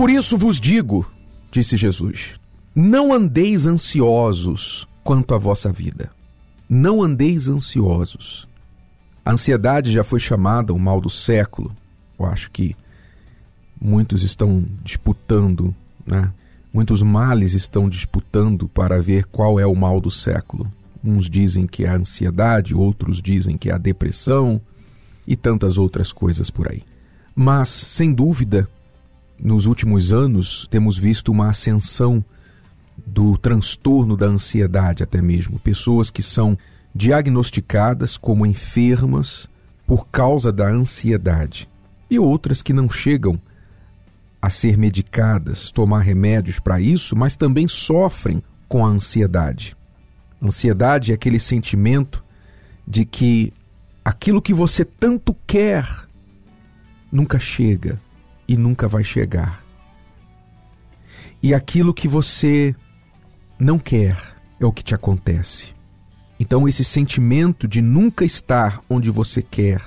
Por 0.00 0.08
isso 0.08 0.38
vos 0.38 0.58
digo, 0.58 1.06
disse 1.52 1.76
Jesus, 1.76 2.40
não 2.74 3.12
andeis 3.12 3.66
ansiosos 3.66 4.88
quanto 5.04 5.34
à 5.34 5.36
vossa 5.36 5.70
vida. 5.70 6.10
Não 6.66 7.02
andeis 7.02 7.48
ansiosos. 7.48 8.48
A 9.22 9.32
ansiedade 9.32 9.92
já 9.92 10.02
foi 10.02 10.18
chamada 10.18 10.72
o 10.72 10.78
mal 10.78 11.02
do 11.02 11.10
século. 11.10 11.76
Eu 12.18 12.24
acho 12.24 12.50
que 12.50 12.74
muitos 13.78 14.22
estão 14.22 14.64
disputando, 14.82 15.76
né? 16.06 16.32
Muitos 16.72 17.02
males 17.02 17.52
estão 17.52 17.86
disputando 17.86 18.68
para 18.68 19.02
ver 19.02 19.26
qual 19.26 19.60
é 19.60 19.66
o 19.66 19.76
mal 19.76 20.00
do 20.00 20.10
século. 20.10 20.72
Uns 21.04 21.28
dizem 21.28 21.66
que 21.66 21.84
é 21.84 21.90
a 21.90 21.96
ansiedade, 21.96 22.74
outros 22.74 23.20
dizem 23.20 23.58
que 23.58 23.68
é 23.68 23.74
a 23.74 23.78
depressão 23.78 24.62
e 25.26 25.36
tantas 25.36 25.76
outras 25.76 26.10
coisas 26.10 26.48
por 26.48 26.72
aí. 26.72 26.82
Mas, 27.34 27.68
sem 27.68 28.14
dúvida, 28.14 28.66
nos 29.42 29.66
últimos 29.66 30.12
anos 30.12 30.66
temos 30.70 30.98
visto 30.98 31.32
uma 31.32 31.48
ascensão 31.48 32.24
do 33.06 33.36
transtorno 33.38 34.16
da 34.16 34.26
ansiedade, 34.26 35.02
até 35.02 35.22
mesmo. 35.22 35.58
Pessoas 35.58 36.10
que 36.10 36.22
são 36.22 36.56
diagnosticadas 36.94 38.16
como 38.16 38.44
enfermas 38.44 39.48
por 39.86 40.08
causa 40.08 40.52
da 40.52 40.68
ansiedade, 40.68 41.68
e 42.08 42.18
outras 42.18 42.62
que 42.62 42.72
não 42.72 42.88
chegam 42.88 43.40
a 44.40 44.48
ser 44.48 44.76
medicadas, 44.76 45.70
tomar 45.70 46.00
remédios 46.00 46.58
para 46.58 46.80
isso, 46.80 47.16
mas 47.16 47.36
também 47.36 47.68
sofrem 47.68 48.42
com 48.68 48.84
a 48.86 48.88
ansiedade. 48.88 49.76
Ansiedade 50.42 51.12
é 51.12 51.14
aquele 51.14 51.38
sentimento 51.38 52.24
de 52.86 53.04
que 53.04 53.52
aquilo 54.04 54.40
que 54.40 54.54
você 54.54 54.84
tanto 54.84 55.36
quer 55.46 55.86
nunca 57.12 57.38
chega 57.38 58.00
e 58.50 58.56
nunca 58.56 58.88
vai 58.88 59.04
chegar. 59.04 59.64
E 61.40 61.54
aquilo 61.54 61.94
que 61.94 62.08
você 62.08 62.74
não 63.56 63.78
quer 63.78 64.20
é 64.58 64.66
o 64.66 64.72
que 64.72 64.82
te 64.82 64.92
acontece. 64.92 65.72
Então, 66.38 66.66
esse 66.66 66.82
sentimento 66.82 67.68
de 67.68 67.80
nunca 67.80 68.24
estar 68.24 68.82
onde 68.90 69.08
você 69.08 69.40
quer 69.40 69.80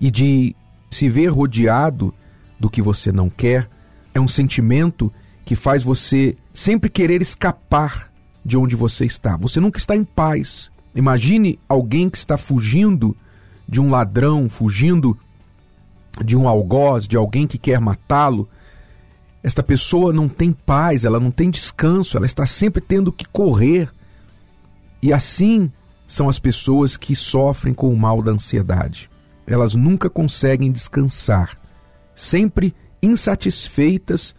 e 0.00 0.10
de 0.10 0.56
se 0.90 1.08
ver 1.08 1.28
rodeado 1.28 2.12
do 2.58 2.68
que 2.68 2.82
você 2.82 3.12
não 3.12 3.30
quer 3.30 3.70
é 4.12 4.18
um 4.18 4.26
sentimento 4.26 5.12
que 5.44 5.54
faz 5.54 5.84
você 5.84 6.36
sempre 6.52 6.90
querer 6.90 7.22
escapar 7.22 8.12
de 8.44 8.56
onde 8.56 8.74
você 8.74 9.04
está. 9.04 9.36
Você 9.36 9.60
nunca 9.60 9.78
está 9.78 9.94
em 9.94 10.02
paz. 10.02 10.72
Imagine 10.92 11.56
alguém 11.68 12.10
que 12.10 12.18
está 12.18 12.36
fugindo 12.36 13.16
de 13.68 13.80
um 13.80 13.90
ladrão, 13.90 14.48
fugindo 14.48 15.16
de 16.24 16.36
um 16.36 16.48
algoz, 16.48 17.06
de 17.06 17.16
alguém 17.16 17.46
que 17.46 17.58
quer 17.58 17.80
matá-lo. 17.80 18.48
Esta 19.42 19.62
pessoa 19.62 20.12
não 20.12 20.28
tem 20.28 20.52
paz, 20.52 21.04
ela 21.04 21.20
não 21.20 21.30
tem 21.30 21.50
descanso, 21.50 22.16
ela 22.16 22.26
está 22.26 22.44
sempre 22.46 22.80
tendo 22.80 23.12
que 23.12 23.24
correr. 23.26 23.90
E 25.02 25.12
assim 25.12 25.70
são 26.06 26.28
as 26.28 26.38
pessoas 26.38 26.96
que 26.96 27.14
sofrem 27.14 27.72
com 27.72 27.92
o 27.92 27.96
mal 27.96 28.22
da 28.22 28.32
ansiedade. 28.32 29.10
Elas 29.46 29.74
nunca 29.74 30.10
conseguem 30.10 30.72
descansar, 30.72 31.58
sempre 32.14 32.74
insatisfeitas 33.02 34.34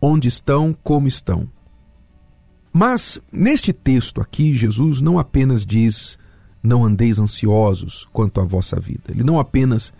onde 0.00 0.28
estão, 0.28 0.76
como 0.82 1.08
estão. 1.08 1.48
Mas 2.72 3.20
neste 3.32 3.72
texto 3.72 4.20
aqui, 4.20 4.54
Jesus 4.54 5.00
não 5.00 5.18
apenas 5.18 5.66
diz: 5.66 6.18
não 6.62 6.84
andeis 6.84 7.18
ansiosos 7.18 8.08
quanto 8.12 8.40
à 8.40 8.44
vossa 8.44 8.78
vida. 8.78 9.04
Ele 9.08 9.24
não 9.24 9.38
apenas 9.38 9.92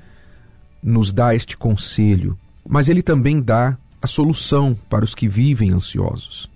nos 0.82 1.12
dá 1.12 1.34
este 1.34 1.56
conselho, 1.56 2.38
mas 2.66 2.88
ele 2.88 3.02
também 3.02 3.40
dá 3.40 3.76
a 4.00 4.06
solução 4.06 4.76
para 4.88 5.04
os 5.04 5.14
que 5.14 5.28
vivem 5.28 5.70
ansiosos. 5.72 6.50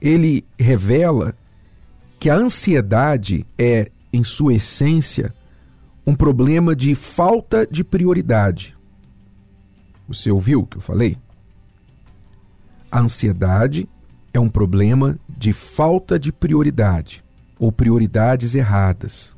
Ele 0.00 0.44
revela 0.58 1.34
que 2.18 2.30
a 2.30 2.36
ansiedade 2.36 3.46
é, 3.58 3.90
em 4.12 4.22
sua 4.22 4.54
essência, 4.54 5.34
um 6.06 6.14
problema 6.14 6.76
de 6.76 6.94
falta 6.94 7.66
de 7.66 7.82
prioridade. 7.82 8.76
Você 10.06 10.30
ouviu 10.30 10.60
o 10.60 10.66
que 10.66 10.76
eu 10.76 10.82
falei? 10.82 11.16
A 12.90 13.00
ansiedade 13.00 13.88
é 14.32 14.38
um 14.38 14.48
problema 14.48 15.18
de 15.28 15.52
falta 15.52 16.18
de 16.18 16.30
prioridade 16.30 17.24
ou 17.58 17.72
prioridades 17.72 18.54
erradas. 18.54 19.34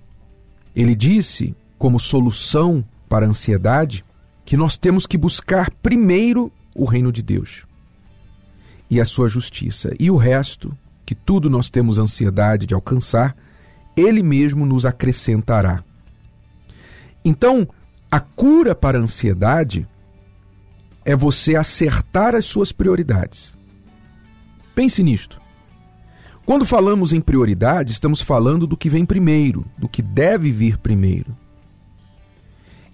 Ele 0.75 0.94
disse, 0.94 1.55
como 1.78 1.99
solução 1.99 2.84
para 3.16 3.25
a 3.25 3.28
ansiedade, 3.31 4.04
que 4.44 4.59
nós 4.59 4.77
temos 4.77 5.06
que 5.06 5.16
buscar 5.16 5.71
primeiro 5.82 6.53
o 6.75 6.84
reino 6.84 7.10
de 7.10 7.22
Deus 7.22 7.62
e 8.91 9.00
a 9.00 9.06
sua 9.06 9.27
justiça, 9.27 9.91
e 9.99 10.10
o 10.10 10.19
resto, 10.19 10.77
que 11.06 11.15
tudo 11.15 11.49
nós 11.49 11.71
temos 11.71 11.99
ansiedade 11.99 12.66
de 12.66 12.75
alcançar, 12.75 13.34
ele 13.97 14.22
mesmo 14.22 14.66
nos 14.66 14.84
acrescentará. 14.84 15.82
Então, 17.25 17.66
a 18.10 18.21
cura 18.21 18.75
para 18.75 18.99
a 18.99 19.00
ansiedade 19.00 19.88
é 21.06 21.16
você 21.16 21.56
acertar 21.56 22.34
as 22.34 22.44
suas 22.44 22.71
prioridades. 22.71 23.55
Pense 24.75 25.03
nisto. 25.03 25.41
Quando 26.44 26.66
falamos 26.66 27.15
em 27.15 27.21
prioridade, 27.22 27.93
estamos 27.93 28.21
falando 28.21 28.66
do 28.66 28.76
que 28.76 28.91
vem 28.91 29.06
primeiro, 29.06 29.65
do 29.78 29.88
que 29.88 30.03
deve 30.03 30.53
vir 30.53 30.76
primeiro. 30.76 31.34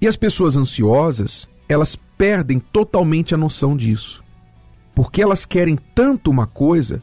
E 0.02 0.08
as 0.08 0.16
pessoas 0.16 0.56
ansiosas, 0.56 1.48
elas 1.68 1.94
perdem 1.94 2.58
totalmente 2.58 3.36
a 3.36 3.38
noção 3.38 3.76
disso. 3.76 4.20
Porque 4.96 5.22
elas 5.22 5.46
querem 5.46 5.78
tanto 5.94 6.28
uma 6.28 6.44
coisa, 6.44 7.00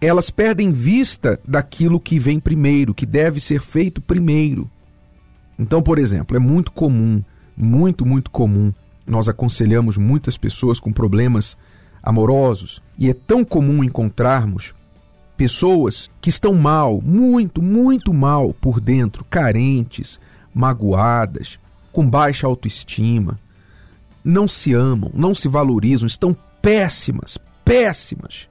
elas 0.00 0.30
perdem 0.30 0.72
vista 0.72 1.38
daquilo 1.46 2.00
que 2.00 2.18
vem 2.18 2.40
primeiro, 2.40 2.92
que 2.92 3.06
deve 3.06 3.40
ser 3.40 3.60
feito 3.60 4.00
primeiro. 4.00 4.68
Então, 5.56 5.80
por 5.80 5.96
exemplo, 5.96 6.36
é 6.36 6.40
muito 6.40 6.72
comum, 6.72 7.22
muito, 7.56 8.04
muito 8.04 8.32
comum, 8.32 8.74
nós 9.06 9.28
aconselhamos 9.28 9.96
muitas 9.96 10.36
pessoas 10.36 10.80
com 10.80 10.92
problemas 10.92 11.56
amorosos. 12.02 12.82
E 12.98 13.08
é 13.08 13.14
tão 13.14 13.44
comum 13.44 13.84
encontrarmos 13.84 14.74
pessoas 15.36 16.10
que 16.20 16.30
estão 16.30 16.52
mal, 16.54 17.00
muito, 17.00 17.62
muito 17.62 18.12
mal 18.12 18.52
por 18.52 18.80
dentro, 18.80 19.24
carentes, 19.24 20.18
magoadas, 20.54 21.58
com 21.92 22.08
baixa 22.08 22.46
autoestima, 22.46 23.38
não 24.24 24.48
se 24.48 24.72
amam, 24.72 25.10
não 25.12 25.34
se 25.34 25.48
valorizam, 25.48 26.06
estão 26.06 26.36
péssimas, 26.62 27.36
péssimas, 27.64 28.48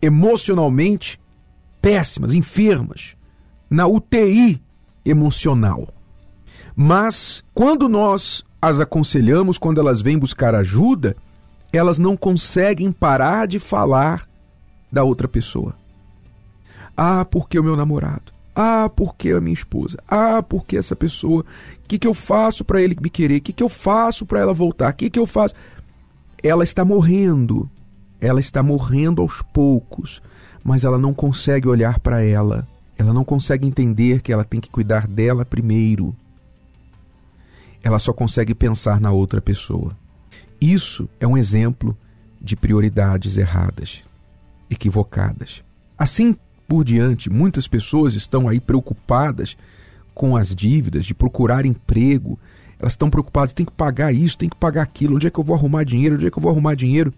emocionalmente 0.00 1.20
péssimas, 1.80 2.34
enfermas, 2.34 3.14
na 3.68 3.86
UTI 3.86 4.60
emocional. 5.04 5.88
Mas 6.74 7.42
quando 7.54 7.88
nós 7.88 8.44
as 8.60 8.78
aconselhamos, 8.78 9.56
quando 9.56 9.80
elas 9.80 10.02
vêm 10.02 10.18
buscar 10.18 10.54
ajuda, 10.54 11.16
elas 11.72 11.98
não 11.98 12.16
conseguem 12.16 12.92
parar 12.92 13.46
de 13.46 13.58
falar 13.58 14.28
da 14.92 15.02
outra 15.02 15.26
pessoa. 15.26 15.74
Ah, 16.96 17.24
porque 17.24 17.58
o 17.58 17.64
meu 17.64 17.76
namorado. 17.76 18.32
Ah, 18.54 18.90
porque 18.94 19.30
a 19.30 19.40
minha 19.40 19.54
esposa. 19.54 19.98
Ah, 20.08 20.42
porque 20.42 20.76
essa 20.76 20.96
pessoa. 20.96 21.42
O 21.42 21.88
que, 21.88 21.98
que 21.98 22.06
eu 22.06 22.14
faço 22.14 22.64
para 22.64 22.82
ele 22.82 22.96
me 23.00 23.10
querer? 23.10 23.38
O 23.38 23.40
que, 23.40 23.52
que 23.52 23.62
eu 23.62 23.68
faço 23.68 24.26
para 24.26 24.40
ela 24.40 24.52
voltar? 24.52 24.92
O 24.92 24.96
que, 24.96 25.10
que 25.10 25.18
eu 25.18 25.26
faço? 25.26 25.54
Ela 26.42 26.64
está 26.64 26.84
morrendo. 26.84 27.70
Ela 28.20 28.40
está 28.40 28.62
morrendo 28.62 29.22
aos 29.22 29.42
poucos. 29.42 30.22
Mas 30.62 30.84
ela 30.84 30.98
não 30.98 31.14
consegue 31.14 31.68
olhar 31.68 31.98
para 32.00 32.22
ela. 32.22 32.66
Ela 32.98 33.14
não 33.14 33.24
consegue 33.24 33.66
entender 33.66 34.20
que 34.20 34.32
ela 34.32 34.44
tem 34.44 34.60
que 34.60 34.68
cuidar 34.68 35.06
dela 35.06 35.44
primeiro. 35.44 36.14
Ela 37.82 37.98
só 37.98 38.12
consegue 38.12 38.54
pensar 38.54 39.00
na 39.00 39.10
outra 39.10 39.40
pessoa. 39.40 39.96
Isso 40.60 41.08
é 41.18 41.26
um 41.26 41.38
exemplo 41.38 41.96
de 42.38 42.54
prioridades 42.56 43.38
erradas, 43.38 44.02
equivocadas. 44.68 45.62
Assim 45.96 46.36
por 46.70 46.84
diante, 46.84 47.28
muitas 47.28 47.66
pessoas 47.66 48.14
estão 48.14 48.48
aí 48.48 48.60
preocupadas 48.60 49.56
com 50.14 50.36
as 50.36 50.54
dívidas, 50.54 51.04
de 51.04 51.12
procurar 51.12 51.66
emprego. 51.66 52.38
Elas 52.78 52.92
estão 52.92 53.10
preocupadas, 53.10 53.52
tem 53.52 53.66
que 53.66 53.72
pagar 53.72 54.14
isso, 54.14 54.38
tem 54.38 54.48
que 54.48 54.54
pagar 54.54 54.82
aquilo, 54.82 55.16
onde 55.16 55.26
é 55.26 55.30
que 55.30 55.40
eu 55.40 55.42
vou 55.42 55.56
arrumar 55.56 55.82
dinheiro, 55.82 56.14
onde 56.14 56.28
é 56.28 56.30
que 56.30 56.38
eu 56.38 56.42
vou 56.42 56.52
arrumar 56.52 56.76
dinheiro? 56.76 57.12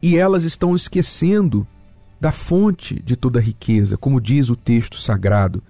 E 0.00 0.16
elas 0.16 0.44
estão 0.44 0.76
esquecendo 0.76 1.66
da 2.20 2.30
fonte 2.30 3.02
de 3.04 3.16
toda 3.16 3.40
riqueza, 3.40 3.96
como 3.96 4.20
diz 4.20 4.48
o 4.48 4.54
texto 4.54 5.00
sagrado, 5.00 5.60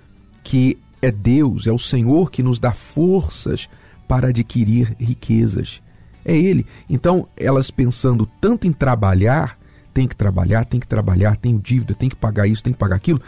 que 0.43 0.77
é 1.01 1.11
Deus, 1.11 1.67
é 1.67 1.73
o 1.73 1.79
Senhor 1.79 2.31
que 2.31 2.43
nos 2.43 2.59
dá 2.59 2.75
forças 2.75 3.71
para 4.07 4.29
adquirir 4.29 4.95
riquezas 5.01 5.81
é 6.25 6.37
ele. 6.37 6.67
Então, 6.89 7.29
elas 7.37 7.71
pensando 7.71 8.29
tanto 8.39 8.67
em 8.67 8.73
trabalhar, 8.73 9.59
tem 9.95 10.09
que 10.09 10.17
trabalhar, 10.17 10.65
tem 10.65 10.81
que 10.81 10.89
trabalhar, 10.89 11.37
tem 11.37 11.57
dívida, 11.57 11.95
tem 11.95 12.09
que 12.09 12.17
pagar 12.17 12.49
isso, 12.49 12.63
tem 12.63 12.73
que 12.73 12.79
pagar 12.79 12.97
aquilo, 12.97 13.23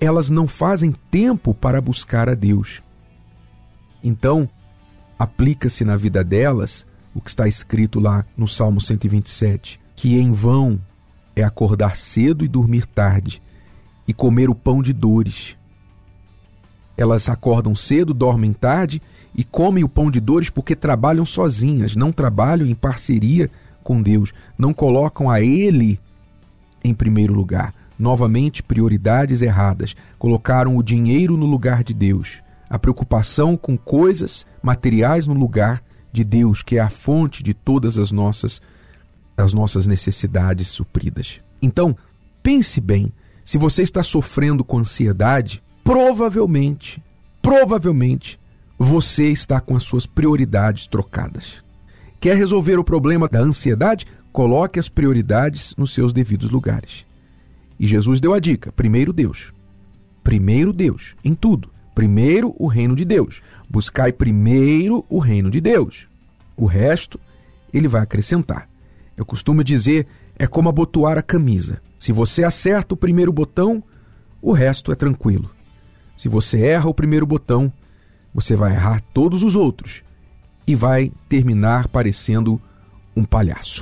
elas 0.00 0.30
não 0.30 0.46
fazem 0.46 0.94
tempo 1.10 1.52
para 1.52 1.80
buscar 1.80 2.28
a 2.28 2.34
Deus. 2.34 2.80
Então, 4.02 4.48
aplica-se 5.18 5.84
na 5.84 5.96
vida 5.96 6.22
delas 6.22 6.86
o 7.14 7.20
que 7.20 7.28
está 7.28 7.46
escrito 7.46 8.00
lá 8.00 8.24
no 8.36 8.46
Salmo 8.46 8.80
127, 8.80 9.80
que 9.96 10.18
em 10.18 10.32
vão 10.32 10.80
é 11.34 11.42
acordar 11.42 11.96
cedo 11.96 12.44
e 12.44 12.48
dormir 12.48 12.86
tarde 12.86 13.42
e 14.06 14.12
comer 14.12 14.48
o 14.48 14.54
pão 14.54 14.82
de 14.82 14.92
dores. 14.92 15.56
Elas 16.96 17.28
acordam 17.28 17.74
cedo, 17.74 18.14
dormem 18.14 18.52
tarde 18.52 19.00
e 19.34 19.42
comem 19.42 19.82
o 19.82 19.88
pão 19.88 20.10
de 20.10 20.20
dores 20.20 20.50
porque 20.50 20.76
trabalham 20.76 21.24
sozinhas, 21.24 21.96
não 21.96 22.12
trabalham 22.12 22.66
em 22.66 22.74
parceria 22.74 23.50
com 23.82 24.00
Deus, 24.00 24.32
não 24.56 24.72
colocam 24.72 25.30
a 25.30 25.40
Ele 25.40 25.98
em 26.84 26.94
primeiro 26.94 27.32
lugar. 27.32 27.74
Novamente, 27.98 28.62
prioridades 28.62 29.42
erradas. 29.42 29.94
Colocaram 30.18 30.76
o 30.76 30.82
dinheiro 30.82 31.36
no 31.36 31.46
lugar 31.46 31.84
de 31.84 31.94
Deus, 31.94 32.40
a 32.68 32.78
preocupação 32.78 33.56
com 33.56 33.76
coisas 33.76 34.46
materiais 34.62 35.26
no 35.26 35.34
lugar 35.34 35.82
de 36.12 36.24
Deus, 36.24 36.62
que 36.62 36.76
é 36.76 36.80
a 36.80 36.88
fonte 36.88 37.42
de 37.42 37.54
todas 37.54 37.98
as 37.98 38.10
nossas 38.10 38.60
as 39.34 39.54
nossas 39.54 39.86
necessidades 39.86 40.68
supridas. 40.68 41.40
Então, 41.60 41.96
pense 42.42 42.80
bem, 42.80 43.10
se 43.44 43.56
você 43.56 43.82
está 43.82 44.02
sofrendo 44.02 44.62
com 44.62 44.78
ansiedade, 44.78 45.62
provavelmente, 45.82 47.02
provavelmente 47.40 48.38
você 48.78 49.28
está 49.28 49.60
com 49.60 49.76
as 49.76 49.84
suas 49.84 50.06
prioridades 50.06 50.86
trocadas. 50.86 51.62
Quer 52.20 52.36
resolver 52.36 52.78
o 52.78 52.84
problema 52.84 53.28
da 53.28 53.40
ansiedade? 53.40 54.06
Coloque 54.32 54.78
as 54.78 54.88
prioridades 54.88 55.74
nos 55.76 55.92
seus 55.92 56.12
devidos 56.12 56.50
lugares. 56.50 57.04
E 57.78 57.86
Jesus 57.86 58.20
deu 58.20 58.32
a 58.32 58.40
dica: 58.40 58.72
primeiro 58.72 59.12
Deus. 59.12 59.52
Primeiro 60.24 60.72
Deus, 60.72 61.14
em 61.24 61.34
tudo. 61.34 61.70
Primeiro 61.94 62.54
o 62.58 62.66
reino 62.66 62.96
de 62.96 63.04
Deus. 63.04 63.42
Buscai 63.68 64.12
primeiro 64.12 65.04
o 65.08 65.18
reino 65.18 65.50
de 65.50 65.60
Deus. 65.60 66.06
O 66.56 66.64
resto 66.64 67.20
ele 67.72 67.88
vai 67.88 68.02
acrescentar. 68.02 68.68
Eu 69.16 69.26
costumo 69.26 69.62
dizer, 69.62 70.06
é 70.38 70.46
como 70.46 70.68
abotoar 70.68 71.18
a 71.18 71.22
camisa. 71.22 71.80
Se 71.98 72.12
você 72.12 72.44
acerta 72.44 72.94
o 72.94 72.96
primeiro 72.96 73.32
botão, 73.32 73.82
o 74.40 74.52
resto 74.52 74.90
é 74.90 74.94
tranquilo. 74.94 75.50
Se 76.16 76.28
você 76.28 76.60
erra 76.60 76.88
o 76.88 76.94
primeiro 76.94 77.26
botão, 77.26 77.72
você 78.34 78.56
vai 78.56 78.72
errar 78.72 79.02
todos 79.12 79.42
os 79.42 79.54
outros 79.54 80.02
e 80.66 80.74
vai 80.74 81.12
terminar 81.28 81.88
parecendo 81.88 82.60
um 83.14 83.24
palhaço. 83.24 83.80